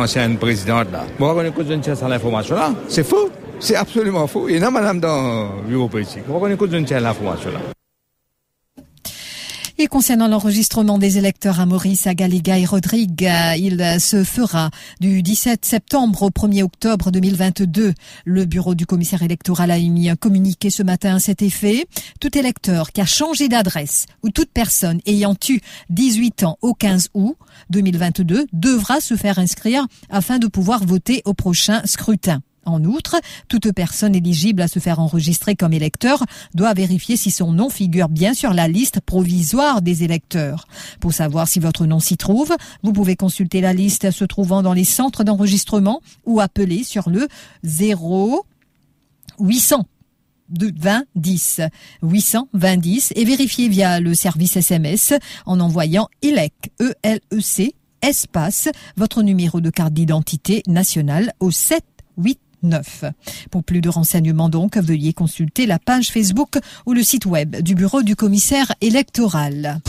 Ancienne 0.01 0.38
présidente, 0.38 0.91
là. 0.91 1.05
Moi, 1.20 1.36
on 1.36 1.46
écoute 1.46 1.67
une 1.70 1.81
là. 1.81 2.74
C'est 2.88 3.03
faux. 3.03 3.29
C'est 3.60 3.75
absolument 3.75 4.25
faux. 4.25 4.50
Il 4.50 4.58
y 4.58 4.63
a 4.63 4.72
madame 4.72 5.00
dans 5.00 5.62
bureau 5.67 5.88
politique. 5.88 6.27
Moi, 6.27 6.39
on 6.41 6.48
écoute 6.50 6.72
une 6.74 6.86
là. 6.86 7.13
Concernant 9.89 10.27
l'enregistrement 10.27 10.97
des 10.97 11.17
électeurs 11.17 11.59
à 11.59 11.65
Maurice, 11.65 12.05
à 12.05 12.13
Galiga 12.13 12.57
et 12.57 12.65
Rodrigue, 12.65 13.29
il 13.57 14.00
se 14.00 14.23
fera 14.23 14.69
du 15.00 15.21
17 15.21 15.65
septembre 15.65 16.23
au 16.23 16.29
1er 16.29 16.63
octobre 16.63 17.11
2022. 17.11 17.93
Le 18.25 18.45
bureau 18.45 18.75
du 18.75 18.85
commissaire 18.85 19.23
électoral 19.23 19.71
a 19.71 19.77
émis 19.77 20.09
un 20.09 20.15
communiqué 20.15 20.69
ce 20.69 20.83
matin 20.83 21.15
à 21.15 21.19
cet 21.19 21.41
effet. 21.41 21.85
Tout 22.19 22.38
électeur 22.38 22.91
qui 22.91 23.01
a 23.01 23.05
changé 23.05 23.50
d'adresse 23.50 24.05
ou 24.23 24.29
toute 24.29 24.51
personne 24.51 25.01
ayant 25.05 25.35
eu 25.50 25.59
18 25.89 26.43
ans 26.43 26.57
au 26.61 26.73
15 26.73 27.09
août 27.13 27.35
2022 27.69 28.47
devra 28.53 29.01
se 29.01 29.15
faire 29.15 29.39
inscrire 29.39 29.85
afin 30.09 30.38
de 30.38 30.47
pouvoir 30.47 30.85
voter 30.85 31.21
au 31.25 31.33
prochain 31.33 31.81
scrutin. 31.85 32.41
En 32.65 32.84
outre, 32.84 33.15
toute 33.48 33.72
personne 33.72 34.15
éligible 34.15 34.62
à 34.62 34.68
se 34.68 34.77
faire 34.77 35.00
enregistrer 35.00 35.56
comme 35.56 35.74
électeur 35.74 36.24
doit 36.53 36.74
vérifier 36.74 37.18
si 37.18 37.32
son 37.32 37.51
nom 37.51 37.70
figure 37.70 38.08
bien 38.08 38.36
sur 38.36 38.53
la 38.53 38.68
liste 38.68 39.00
provisoire 39.00 39.82
des 39.82 40.03
électeurs. 40.03 40.68
Pour 41.00 41.12
savoir 41.12 41.48
si 41.48 41.60
votre 41.60 41.88
nom 41.88 42.00
s'y 42.00 42.18
trouve, 42.18 42.56
vous 42.84 42.94
pouvez 42.94 43.15
consulter 43.15 43.62
la 43.62 43.74
liste 43.74 44.12
se 44.12 44.25
trouvant 44.25 44.62
dans 44.62 44.74
les 44.74 44.84
centres 44.84 45.24
d'enregistrement 45.24 46.01
ou 46.25 46.39
appeler 46.39 46.84
sur 46.84 47.10
le 47.10 47.27
0 47.63 48.46
800 49.39 49.88
20 50.51 51.06
10 51.15 51.62
820 52.03 52.77
10 52.77 53.13
et 53.15 53.25
vérifier 53.25 53.70
via 53.70 54.00
le 54.00 54.13
service 54.13 54.58
SMS 54.58 55.13
en 55.46 55.60
envoyant 55.60 56.10
ELEC 56.22 56.53
E 56.82 56.94
L 57.01 57.22
E 57.34 57.39
C 57.39 57.74
espace 58.01 58.70
votre 58.98 59.24
numéro 59.24 59.62
de 59.62 59.70
carte 59.70 59.94
d'identité 59.94 60.63
nationale 60.68 61.34
au 61.39 61.51
7 61.51 61.84
8 62.18 62.39
9. 62.63 63.06
Pour 63.50 63.63
plus 63.63 63.82
de 63.82 63.89
renseignements 63.89 64.50
donc, 64.50 64.77
veuillez 64.77 65.13
consulter 65.13 65.65
la 65.65 65.80
page 65.80 66.10
Facebook 66.10 66.60
ou 66.86 66.94
le 66.94 67.03
site 67.03 67.25
web 67.25 67.58
du 67.62 67.75
bureau 67.75 68.03
du 68.03 68.15
commissaire 68.15 68.74
électoral. 68.82 69.82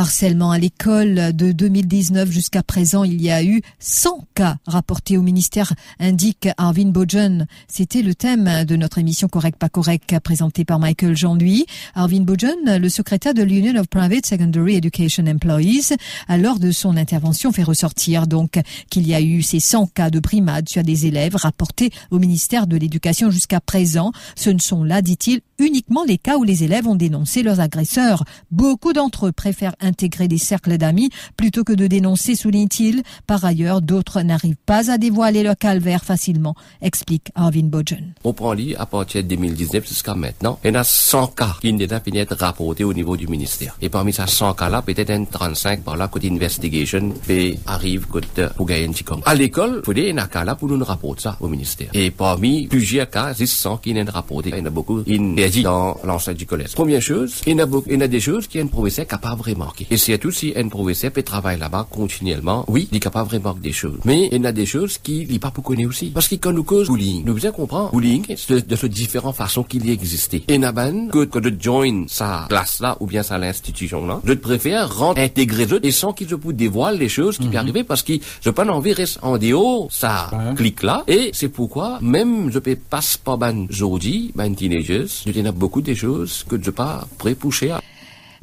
Harcèlement 0.00 0.50
à 0.50 0.58
l'école 0.58 1.36
de 1.36 1.52
2019 1.52 2.30
jusqu'à 2.30 2.62
présent, 2.62 3.04
il 3.04 3.20
y 3.20 3.30
a 3.30 3.44
eu 3.44 3.60
100 3.80 4.28
cas 4.34 4.56
rapportés 4.66 5.18
au 5.18 5.22
ministère, 5.22 5.74
indique 5.98 6.48
Arvin 6.56 6.88
Bojan. 6.88 7.44
C'était 7.68 8.00
le 8.00 8.14
thème 8.14 8.64
de 8.64 8.76
notre 8.76 8.96
émission 8.96 9.28
Correct 9.28 9.58
pas 9.58 9.68
correct 9.68 10.18
présentée 10.20 10.64
par 10.64 10.78
Michael 10.78 11.14
Jean-Louis. 11.14 11.66
Arvin 11.94 12.22
Bojan, 12.22 12.78
le 12.78 12.88
secrétaire 12.88 13.34
de 13.34 13.42
l'Union 13.42 13.78
of 13.78 13.88
Private 13.88 14.24
Secondary 14.24 14.76
Education 14.76 15.26
Employees, 15.26 15.94
à 16.28 16.38
lors 16.38 16.60
de 16.60 16.70
son 16.70 16.96
intervention 16.96 17.52
fait 17.52 17.62
ressortir 17.62 18.26
donc 18.26 18.58
qu'il 18.88 19.06
y 19.06 19.12
a 19.12 19.20
eu 19.20 19.42
ces 19.42 19.60
100 19.60 19.88
cas 19.88 20.08
de 20.08 20.18
primade 20.18 20.66
sur 20.70 20.82
des 20.82 21.08
élèves 21.08 21.36
rapportés 21.36 21.90
au 22.10 22.18
ministère 22.18 22.66
de 22.66 22.78
l'Éducation 22.78 23.30
jusqu'à 23.30 23.60
présent. 23.60 24.12
Ce 24.34 24.48
ne 24.48 24.60
sont 24.60 24.82
là, 24.82 25.02
dit-il, 25.02 25.42
uniquement 25.58 26.04
les 26.04 26.16
cas 26.16 26.38
où 26.38 26.42
les 26.42 26.64
élèves 26.64 26.88
ont 26.88 26.96
dénoncé 26.96 27.42
leurs 27.42 27.60
agresseurs. 27.60 28.24
Beaucoup 28.50 28.94
d'entre 28.94 29.26
eux 29.26 29.32
préfèrent 29.32 29.76
intégrer 29.90 30.28
des 30.28 30.38
cercles 30.38 30.78
d'amis 30.78 31.10
plutôt 31.36 31.64
que 31.64 31.72
de 31.72 31.86
dénoncer, 31.86 32.34
souligne-t-il. 32.34 33.02
Par 33.26 33.44
ailleurs, 33.44 33.82
d'autres 33.82 34.22
n'arrivent 34.22 34.56
pas 34.64 34.90
à 34.90 34.98
dévoiler 34.98 35.42
leur 35.42 35.58
calvaire 35.58 36.04
facilement, 36.04 36.54
explique 36.80 37.28
Arvin 37.34 37.64
Bojan. 37.64 38.14
On 38.24 38.32
prend 38.32 38.52
lit 38.52 38.74
à 38.76 38.86
partir 38.86 39.22
de 39.22 39.28
2019 39.28 39.86
jusqu'à 39.86 40.14
maintenant, 40.14 40.58
il 40.64 40.68
y 40.68 40.70
en 40.70 40.80
a 40.80 40.84
100 40.84 41.26
cas 41.28 41.56
qui 41.60 41.72
déjà 41.72 42.00
fini 42.00 42.18
d'être 42.18 42.36
rapportés 42.36 42.84
au 42.84 42.94
niveau 42.94 43.16
du 43.16 43.26
ministère. 43.26 43.76
Et 43.82 43.88
parmi 43.88 44.12
ces 44.12 44.26
100 44.26 44.54
cas-là, 44.54 44.82
peut-être 44.82 45.10
un 45.10 45.24
35 45.24 45.82
par 45.82 45.96
là, 45.96 46.08
côté 46.08 46.30
investigation, 46.30 47.12
fait 47.22 47.58
arrive 47.66 48.06
côté 48.06 48.46
pour 48.56 48.66
gagner 48.66 48.86
un 48.86 48.92
petit. 48.92 49.04
À 49.24 49.34
l'école, 49.34 49.82
il 49.88 49.98
y 49.98 50.18
a 50.18 50.22
un 50.22 50.26
cas 50.26 50.44
là 50.44 50.54
pour 50.54 50.68
nous 50.68 50.84
rapporter 50.84 51.22
ça 51.22 51.36
au 51.40 51.48
ministère. 51.48 51.88
Et 51.94 52.10
parmi 52.10 52.66
plusieurs 52.68 53.10
cas, 53.10 53.34
100 53.34 53.78
qui 53.78 53.94
n'ont 53.94 54.04
rapporté, 54.04 54.50
il 54.50 54.58
y 54.58 54.60
en 54.60 54.66
a 54.66 54.70
beaucoup, 54.70 55.02
il 55.06 55.34
dit 55.50 55.62
dans 55.62 55.98
l'enceinte 56.04 56.36
du 56.36 56.46
collège. 56.46 56.74
Première 56.74 57.02
chose, 57.02 57.40
il 57.46 57.52
y 57.52 57.56
en 57.56 57.64
a, 57.64 57.66
beaucoup, 57.66 57.88
il 57.88 57.94
y 57.94 57.96
en 57.96 58.02
a 58.02 58.08
des 58.08 58.20
choses 58.20 58.46
qui 58.46 58.60
un 58.60 58.66
professeur 58.66 59.06
capable 59.06 59.42
de 59.42 59.54
Et 59.90 59.96
c'est 59.96 60.18
tout 60.18 60.30
si 60.30 60.52
un 60.56 60.68
professeur 60.68 61.10
peut 61.10 61.22
travailler 61.22 61.58
là-bas 61.58 61.86
continuellement, 61.90 62.64
oui, 62.68 62.88
il 62.90 62.96
est 62.96 63.00
capable 63.00 63.30
de 63.30 63.36
remarquer 63.36 63.60
des 63.60 63.72
choses. 63.72 63.98
Mais 64.04 64.28
il 64.30 64.38
y 64.38 64.40
en 64.40 64.44
a 64.44 64.52
des 64.52 64.66
choses 64.66 64.98
qu'il 64.98 65.30
n'est 65.30 65.38
pas 65.38 65.50
pour 65.50 65.64
connaître 65.64 65.88
aussi. 65.88 66.10
Parce 66.10 66.28
que 66.28 66.34
quand 66.36 66.52
nous 66.52 66.64
cause 66.64 66.88
bullying, 66.88 67.24
nous 67.24 67.34
bien 67.34 67.52
comprendre 67.52 67.90
bullying 67.92 68.26
de, 68.48 68.60
de 68.60 68.76
ces 68.76 68.88
différentes 68.88 69.36
façons 69.36 69.62
qu'il 69.62 69.86
y 69.86 69.90
existait. 69.90 70.42
Et 70.48 70.58
Naban, 70.58 71.08
que, 71.08 71.24
que 71.24 71.38
de 71.38 71.54
join 71.60 72.04
sa 72.08 72.46
classe-là 72.48 72.96
ou 73.00 73.06
bien 73.06 73.22
sa 73.22 73.38
l'institution-là, 73.38 74.20
je 74.24 74.32
préfère 74.34 74.96
rendre 74.96 75.20
intégrer 75.20 75.66
eux 75.72 75.80
et 75.82 75.90
sans 75.90 76.12
qu'ils 76.12 76.28
se 76.28 76.34
puissent 76.34 76.54
dévoiler 76.54 76.98
les 76.98 77.08
choses 77.08 77.38
qui 77.38 77.46
peuvent 77.46 77.56
arriver 77.56 77.84
parce 77.84 78.02
que 78.02 78.14
je 78.40 78.50
pas 78.50 78.66
envie 78.68 78.92
reste 78.92 79.18
en 79.22 79.38
déo, 79.38 79.88
ça 79.90 80.30
clique 80.56 80.82
là. 80.82 81.04
Et 81.08 81.30
c'est 81.32 81.48
pourquoi, 81.48 81.98
même 82.00 82.50
je 82.50 82.58
peux 82.58 82.76
passer 82.76 83.18
par 83.24 83.38
ban 83.38 83.66
aujourd'hui, 83.70 84.32
ban 84.34 84.52
teenagers, 84.52 85.06
je 85.26 85.40
a 85.40 85.52
beaucoup 85.52 85.80
de 85.82 85.94
choses 85.94 86.44
que 86.48 86.56
je 86.62 86.70
pas 86.70 87.06
pré-poucher 87.18 87.70
à. 87.70 87.80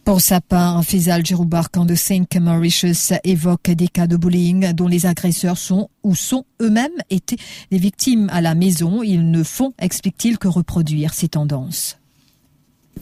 Pour 0.07 0.21
sa 0.21 0.39
part, 0.39 0.85
Faisal 0.85 1.25
Giroubarkan 1.25 1.83
de 1.83 1.93
St. 1.93 2.39
Mauritius 2.39 3.11
évoque 3.25 3.71
des 3.71 3.89
cas 3.89 4.07
de 4.07 4.15
bullying 4.15 4.71
dont 4.71 4.87
les 4.87 5.05
agresseurs 5.05 5.57
sont 5.57 5.89
ou 6.01 6.15
sont 6.15 6.45
eux-mêmes 6.61 6.87
été 7.09 7.35
des 7.71 7.77
victimes 7.77 8.29
à 8.31 8.39
la 8.39 8.55
maison. 8.55 9.03
Ils 9.03 9.29
ne 9.29 9.43
font, 9.43 9.73
explique-t-il, 9.77 10.37
que 10.37 10.47
reproduire 10.47 11.13
ces 11.13 11.27
tendances. 11.27 11.97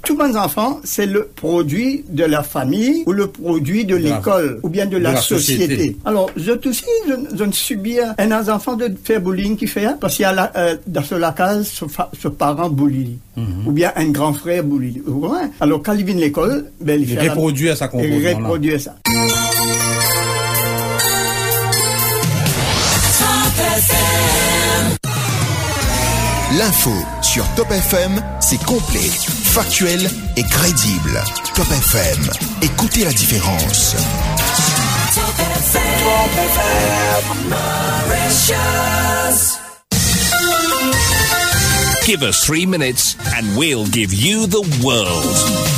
Tous 0.04 0.16
mes 0.18 0.36
enfants, 0.36 0.80
c'est 0.84 1.06
le 1.06 1.30
produit 1.36 2.04
de 2.10 2.24
la 2.25 2.44
famille 2.44 3.04
ou 3.06 3.12
le 3.12 3.28
produit 3.28 3.86
de 3.86 3.96
l'école 3.96 4.60
ou 4.64 4.70
bien 4.70 4.86
de, 4.86 4.98
la, 4.98 5.14
la 5.14 5.22
société. 5.22 5.64
société. 5.68 5.98
Alors, 6.06 6.30
je 6.36 6.52
aussi, 6.68 6.86
je, 7.08 7.14
je 7.38 7.44
ne 7.44 7.52
subis 7.52 7.98
un 8.18 8.32
enfant 8.50 8.75
de 8.75 8.92
faire 9.04 9.22
bullying 9.22 9.56
qui 9.58 9.68
fait, 9.68 9.86
hein, 9.86 9.98
parce 10.00 10.16
qu'il 10.16 10.24
y 10.24 10.25
a 10.25 10.34
la, 10.34 10.52
euh, 10.58 10.75
dans 10.88 11.04
la 11.18 11.32
case, 11.32 11.68
ce, 11.68 11.86
ce 12.20 12.28
parent 12.28 12.70
bully. 12.70 13.18
Ou 13.66 13.72
bien 13.72 13.92
un 13.96 14.10
grand 14.10 14.34
frère 14.34 14.64
bully. 14.64 15.02
Ouais. 15.06 15.40
Alors, 15.60 15.82
quand 15.84 15.94
il 15.94 16.06
vient 16.06 16.16
de 16.16 16.22
l'école, 16.22 16.66
ben, 16.82 17.00
il, 17.02 17.10
Il 17.10 17.18
fait 17.18 17.25
la- 17.25 17.34
reproduit 17.34 17.70
à 17.70 17.75
sa 17.75 17.90
Il 17.94 18.28
reproduit 18.36 18.80
ça. 18.80 18.96
L'info 26.58 26.92
sur 27.36 27.46
Top 27.56 27.70
FM, 27.70 28.24
c'est 28.39 28.63
complet, 28.63 29.10
factuel 29.10 30.10
et 30.38 30.44
crédible. 30.44 31.22
Top 31.54 31.68
FM, 31.70 32.30
écoutez 32.62 33.04
la 33.04 33.12
différence. 33.12 33.94
Give 42.06 42.24
us 42.24 42.39
three 42.39 42.65
minutes 42.65 43.18
and 43.36 43.58
we'll 43.58 43.86
give 43.88 44.13
you 44.13 44.48
the 44.48 44.62
world. 44.82 45.75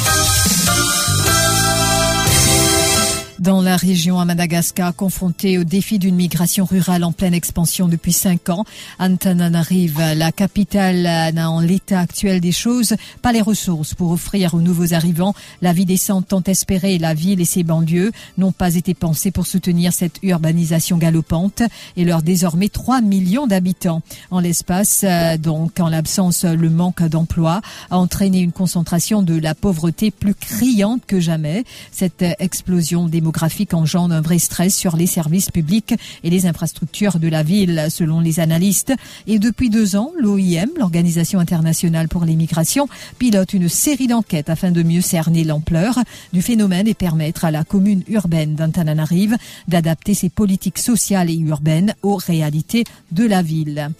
Dans 3.48 3.62
la 3.62 3.78
région 3.78 4.20
à 4.20 4.26
Madagascar, 4.26 4.94
confrontée 4.94 5.58
au 5.58 5.64
défi 5.64 6.00
d'une 6.00 6.16
migration 6.16 6.66
rurale 6.66 7.06
en 7.06 7.14
pleine 7.14 7.34
expansion 7.34 7.88
depuis 7.88 8.12
cinq 8.12 8.50
ans, 8.50 8.66
Antananarive, 9.00 10.02
la 10.18 10.34
capitale, 10.34 11.04
n'a 11.34 11.50
en 11.50 11.62
l'état 11.62 12.02
actuel 12.02 12.42
des 12.42 12.52
choses 12.52 12.98
pas 13.22 13.32
les 13.32 13.42
ressources 13.42 13.94
pour 13.94 14.12
offrir 14.12 14.54
aux 14.54 14.60
nouveaux 14.60 14.94
arrivants 14.94 15.34
la 15.62 15.72
vie 15.72 15.86
décente 15.86 16.28
tant 16.28 16.44
espérée. 16.44 16.98
La 16.98 17.14
ville 17.14 17.40
et 17.40 17.46
ses 17.46 17.64
banlieues 17.64 18.12
n'ont 18.38 18.52
pas 18.52 18.76
été 18.76 18.94
pensées 18.94 19.32
pour 19.32 19.48
soutenir 19.48 19.94
cette 19.94 20.20
urbanisation 20.24 20.98
galopante 20.98 21.62
et 21.96 22.04
leurs 22.04 22.24
désormais 22.24 22.68
3 22.68 23.00
millions 23.00 23.48
d'habitants. 23.48 24.02
En 24.30 24.42
l'espace, 24.42 25.06
euh, 25.06 25.38
donc 25.38 25.80
en 25.80 25.88
l'absence, 25.88 26.44
le 26.44 26.70
manque 26.70 27.02
d'emploi 27.04 27.62
a 27.92 27.98
entraîné 27.98 28.40
une 28.40 28.52
concentration 28.52 29.24
de 29.24 29.40
la 29.40 29.56
pauvreté 29.56 30.12
plus 30.12 30.36
criante 30.36 31.04
que 31.08 31.22
jamais. 31.22 31.64
Cette 31.94 32.26
explosion 32.40 33.08
démographique 33.08 33.37
engendre 33.74 34.14
un 34.14 34.22
vrai 34.22 34.40
stress 34.40 34.76
sur 34.76 34.98
les 34.98 35.08
services 35.08 35.52
publics 35.52 35.96
et 36.24 36.30
les 36.30 36.46
infrastructures 36.46 37.20
de 37.20 37.28
la 37.28 37.44
ville, 37.44 37.88
selon 37.90 38.20
les 38.20 38.40
analystes. 38.40 38.94
Et 39.28 39.40
depuis 39.40 39.70
deux 39.70 39.96
ans, 39.96 40.12
l'OIM, 40.20 40.70
l'Organisation 40.78 41.40
internationale 41.40 42.08
pour 42.08 42.26
les 42.26 42.36
migrations, 42.36 42.88
pilote 43.20 43.54
une 43.54 43.70
série 43.70 44.08
d'enquêtes 44.08 44.50
afin 44.50 44.72
de 44.72 44.84
mieux 44.84 45.02
cerner 45.02 45.44
l'ampleur 45.44 46.00
du 46.34 46.42
phénomène 46.42 46.88
et 46.88 46.94
permettre 46.94 47.46
à 47.46 47.52
la 47.52 47.64
commune 47.64 48.04
urbaine 48.08 48.56
d'Antananarive 48.56 49.38
d'adapter 49.68 50.14
ses 50.14 50.30
politiques 50.30 50.80
sociales 50.80 51.30
et 51.30 51.38
urbaines 51.38 51.94
aux 52.04 52.18
réalités 52.18 52.84
de 53.12 53.26
la 53.26 53.42
ville. 53.42 53.92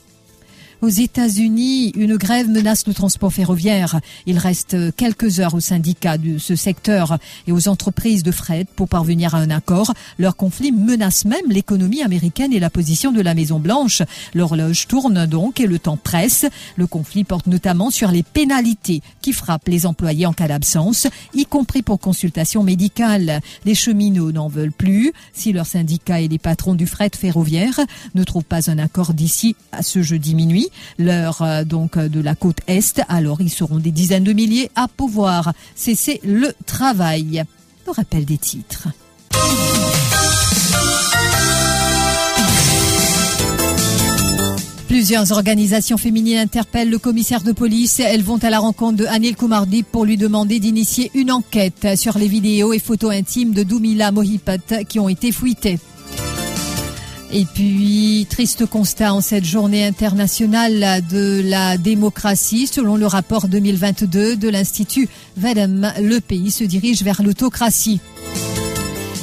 Aux 0.84 0.90
États-Unis, 0.90 1.92
une 1.96 2.18
grève 2.18 2.50
menace 2.50 2.86
le 2.86 2.94
transport 2.94 3.34
ferroviaire. 3.34 4.00
Il 4.28 4.38
reste 4.38 4.96
quelques 4.96 5.40
heures 5.40 5.56
aux 5.56 5.60
syndicats 5.60 6.20
de 6.20 6.38
ce 6.38 6.56
secteur 6.56 7.18
et 7.48 7.52
aux 7.52 7.68
entreprises 7.68 8.22
de 8.22 8.32
fret 8.32 8.68
pour 8.76 8.88
parvenir 8.88 9.34
à 9.34 9.40
un 9.40 9.50
accord. 9.50 9.96
Leur 10.20 10.36
conflit 10.36 10.72
menace 10.72 11.26
même 11.26 11.50
l'économie 11.50 12.04
américaine 12.04 12.54
et 12.54 12.60
la 12.60 12.70
position 12.70 13.12
de 13.12 13.22
la 13.22 13.34
Maison-Blanche. 13.34 14.04
L'horloge 14.36 14.86
tourne 14.86 15.26
donc 15.26 15.60
et 15.60 15.66
le 15.66 15.80
temps 15.80 15.98
presse. 15.98 16.46
Le 16.76 16.86
conflit 16.86 17.24
porte 17.24 17.48
notamment 17.48 17.90
sur 17.90 18.12
les 18.12 18.22
pénalités 18.22 19.02
qui 19.24 19.34
frappent 19.34 19.70
les 19.70 19.88
employés 19.88 20.28
en 20.28 20.34
cas 20.34 20.48
d'absence, 20.48 21.08
y 21.34 21.48
compris 21.48 21.82
pour 21.82 22.00
consultation 22.00 22.62
médicale. 22.62 23.42
Les 23.66 23.74
cheminots 23.74 24.32
n'en 24.32 24.48
veulent 24.48 24.72
plus. 24.72 25.12
Si 25.34 25.54
leurs 25.54 25.66
syndicats 25.66 26.22
et 26.22 26.28
les 26.28 26.38
patrons 26.38 26.76
du 26.76 26.86
fret 26.86 27.10
ferroviaire 27.18 27.80
ne 28.14 28.24
trouvent 28.24 28.44
pas 28.44 28.70
un 28.70 28.78
accord 28.78 29.16
d'ici 29.16 29.56
à 29.72 29.82
ce 29.82 30.04
jeudi 30.04 30.36
minuit, 30.36 30.67
l'heure 30.98 31.42
euh, 31.42 31.64
donc 31.64 31.98
de 31.98 32.20
la 32.20 32.36
côte 32.36 32.60
est. 32.68 33.02
Alors 33.10 33.42
ils 33.42 33.50
seront 33.50 33.78
des 33.78 33.92
dizaines 33.92 34.24
de 34.24 34.34
milliers 34.34 34.70
à 34.76 34.88
pouvoir 34.88 35.54
cesser 35.76 36.20
le 36.24 36.54
travail. 36.66 37.44
Le 37.86 37.92
rappel 37.92 38.26
des 38.26 38.38
titres. 38.38 38.90
Plusieurs 44.88 45.32
organisations 45.34 45.98
féminines 45.98 46.40
interpellent 46.40 46.90
le 46.90 46.98
commissaire 46.98 47.44
de 47.44 47.52
police. 47.52 48.00
Elles 48.00 48.24
vont 48.24 48.38
à 48.38 48.50
la 48.50 48.60
rencontre 48.60 48.98
de 48.98 49.06
Anil 49.06 49.36
Kumardi 49.36 49.84
pour 49.84 50.06
lui 50.06 50.18
demander 50.18 50.60
d'initier 50.60 51.12
une 51.14 51.32
enquête 51.32 51.96
sur 51.96 52.18
les 52.18 52.28
vidéos 52.28 52.74
et 52.74 52.80
photos 52.80 53.14
intimes 53.14 53.54
de 53.54 53.64
Doumila 53.64 54.12
Mohipat 54.12 54.86
qui 54.88 55.00
ont 55.00 55.10
été 55.10 55.32
fouillées. 55.32 55.78
Et 57.32 57.46
puis, 57.46 58.26
triste 58.30 58.66
constat 58.66 59.14
en 59.14 59.22
cette 59.22 59.44
journée 59.44 59.86
internationale 59.86 61.04
de 61.10 61.42
la 61.44 61.78
démocratie. 61.78 62.68
Selon 62.68 62.96
le 62.96 63.06
rapport 63.06 63.48
2022 63.48 64.38
de 64.38 64.50
l'Institut 64.50 65.10
Vedem, 65.36 65.92
le 66.02 66.20
pays 66.20 66.52
se 66.52 66.64
dirige 66.64 67.04
vers 67.04 67.22
l'autocratie. 67.22 68.00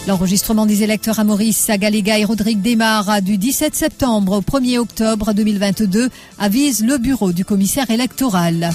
L'enregistrement 0.06 0.66
des 0.66 0.82
électeurs 0.82 1.18
à 1.18 1.24
Maurice, 1.24 1.70
à 1.70 1.78
Galéga 1.78 2.18
et 2.18 2.24
Rodrigue 2.24 2.60
démarre 2.60 3.22
du 3.22 3.38
17 3.38 3.74
septembre 3.74 4.32
au 4.32 4.42
1er 4.42 4.78
octobre 4.78 5.32
2022, 5.32 6.10
avise 6.38 6.84
le 6.84 6.98
bureau 6.98 7.32
du 7.32 7.46
commissaire 7.46 7.90
électoral. 7.90 8.70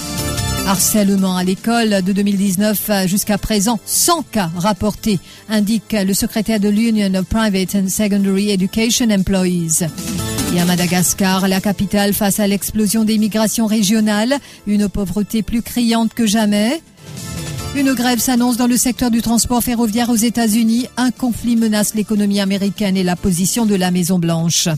Harcèlement 0.66 1.36
à 1.36 1.44
l'école 1.44 2.02
de 2.02 2.12
2019 2.12 3.06
jusqu'à 3.06 3.38
présent, 3.38 3.80
100 3.84 4.22
cas 4.30 4.50
rapportés, 4.56 5.18
indique 5.48 5.92
le 5.92 6.14
secrétaire 6.14 6.60
de 6.60 6.68
l'Union 6.68 7.12
of 7.14 7.26
Private 7.26 7.74
and 7.74 7.88
Secondary 7.88 8.50
Education 8.50 9.10
Employees. 9.10 9.86
Et 10.54 10.60
à 10.60 10.64
Madagascar, 10.64 11.48
la 11.48 11.60
capitale 11.60 12.12
face 12.12 12.40
à 12.40 12.46
l'explosion 12.46 13.04
des 13.04 13.18
migrations 13.18 13.66
régionales, 13.66 14.38
une 14.66 14.88
pauvreté 14.88 15.42
plus 15.42 15.62
criante 15.62 16.14
que 16.14 16.26
jamais. 16.26 16.80
Une 17.76 17.94
grève 17.94 18.18
s'annonce 18.18 18.56
dans 18.56 18.66
le 18.66 18.76
secteur 18.76 19.12
du 19.12 19.22
transport 19.22 19.62
ferroviaire 19.62 20.10
aux 20.10 20.16
États-Unis. 20.16 20.88
Un 20.96 21.12
conflit 21.12 21.54
menace 21.54 21.94
l'économie 21.94 22.40
américaine 22.40 22.96
et 22.96 23.04
la 23.04 23.14
position 23.14 23.64
de 23.64 23.76
la 23.76 23.92
Maison 23.92 24.18
Blanche. 24.18 24.68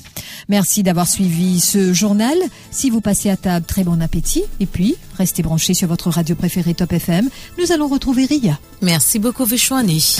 Merci 0.49 0.83
d'avoir 0.83 1.09
suivi 1.09 1.59
ce 1.61 1.95
journal. 1.95 2.37
Si 2.71 2.91
vous 2.91 3.01
passez 3.01 3.31
à 3.31 3.37
table, 3.39 3.65
très 3.65 3.83
bon 3.83 4.03
appétit. 4.03 4.45
Et 4.61 4.67
puis, 4.67 4.97
restez 5.17 5.43
branchés 5.43 5.75
sur 5.75 5.89
votre 5.89 6.11
radio 6.11 6.35
préférée 6.35 6.75
Top 6.75 6.93
FM. 6.93 7.31
Nous 7.59 7.73
allons 7.73 7.89
retrouver 7.89 8.27
Ria. 8.27 8.59
Merci 8.83 9.19
beaucoup, 9.19 9.47
Vishwani. 9.47 10.17